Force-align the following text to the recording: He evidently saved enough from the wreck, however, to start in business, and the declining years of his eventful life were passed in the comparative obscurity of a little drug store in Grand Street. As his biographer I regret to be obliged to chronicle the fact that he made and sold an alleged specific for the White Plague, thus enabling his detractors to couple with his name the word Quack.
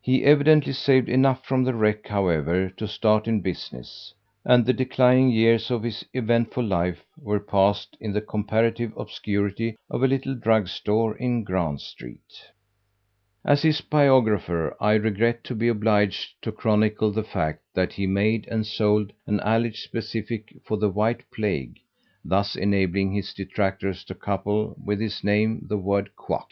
He 0.00 0.24
evidently 0.24 0.72
saved 0.72 1.10
enough 1.10 1.44
from 1.44 1.64
the 1.64 1.74
wreck, 1.74 2.06
however, 2.08 2.70
to 2.78 2.88
start 2.88 3.28
in 3.28 3.42
business, 3.42 4.14
and 4.42 4.64
the 4.64 4.72
declining 4.72 5.28
years 5.28 5.70
of 5.70 5.82
his 5.82 6.02
eventful 6.14 6.64
life 6.64 7.04
were 7.18 7.40
passed 7.40 7.94
in 8.00 8.14
the 8.14 8.22
comparative 8.22 8.90
obscurity 8.96 9.76
of 9.90 10.02
a 10.02 10.06
little 10.08 10.34
drug 10.34 10.66
store 10.68 11.14
in 11.14 11.44
Grand 11.44 11.82
Street. 11.82 12.46
As 13.44 13.60
his 13.60 13.82
biographer 13.82 14.74
I 14.80 14.94
regret 14.94 15.44
to 15.44 15.54
be 15.54 15.68
obliged 15.68 16.40
to 16.40 16.52
chronicle 16.52 17.10
the 17.12 17.22
fact 17.22 17.60
that 17.74 17.92
he 17.92 18.06
made 18.06 18.48
and 18.50 18.66
sold 18.66 19.12
an 19.26 19.40
alleged 19.42 19.82
specific 19.84 20.56
for 20.64 20.78
the 20.78 20.88
White 20.88 21.30
Plague, 21.30 21.80
thus 22.24 22.56
enabling 22.56 23.12
his 23.12 23.34
detractors 23.34 24.04
to 24.04 24.14
couple 24.14 24.74
with 24.82 25.00
his 25.02 25.22
name 25.22 25.66
the 25.68 25.76
word 25.76 26.16
Quack. 26.16 26.48